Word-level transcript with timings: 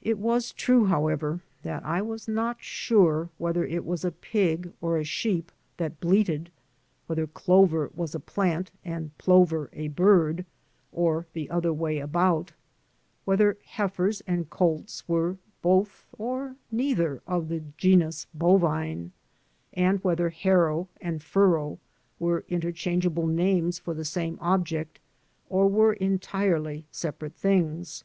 It 0.00 0.18
was 0.18 0.50
true, 0.54 0.86
however, 0.86 1.42
that 1.62 1.84
I 1.84 2.00
was 2.00 2.26
not 2.26 2.62
sure 2.62 3.28
whether 3.36 3.66
it 3.66 3.84
was 3.84 4.02
a 4.02 4.10
pig 4.10 4.72
or 4.80 4.96
a 4.96 5.04
sheep 5.04 5.52
that 5.76 6.00
bleated, 6.00 6.50
whether 7.06 7.26
clover 7.26 7.90
was 7.94 8.14
a 8.14 8.18
plant 8.18 8.70
and 8.82 9.10
plover 9.18 9.68
a 9.74 9.88
bird, 9.88 10.46
or 10.90 11.26
the 11.34 11.50
other 11.50 11.70
way 11.70 11.98
about, 11.98 12.52
whether 13.26 13.58
heifers 13.66 14.22
and 14.26 14.48
colts 14.48 15.06
were 15.06 15.36
both 15.60 16.06
or 16.16 16.56
neither 16.70 17.20
of 17.26 17.48
the 17.50 17.60
genus 17.76 18.26
bovine, 18.32 19.12
and 19.74 20.02
whether 20.02 20.30
harrow 20.30 20.88
and 20.98 21.22
furrow 21.22 21.78
were 22.18 22.46
interchangeable 22.48 23.26
names 23.26 23.78
for 23.78 23.92
the 23.92 24.06
same 24.06 24.38
object 24.40 24.98
or 25.50 25.68
were 25.68 25.92
entirely 25.92 26.86
separate 26.90 27.34
things. 27.34 28.02